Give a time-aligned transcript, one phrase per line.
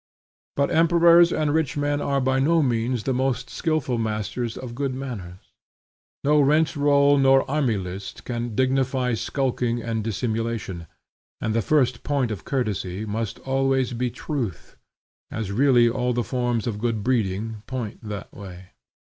[0.55, 4.95] But emperors and rich men are by no means the most skilful masters of good
[4.95, 5.53] manners.
[6.23, 10.87] No rentroll nor army list can dignify skulking and dissimulation;
[11.39, 14.75] and the first point of courtesy must always be truth,
[15.29, 18.69] as really all the forms of good breeding point that way.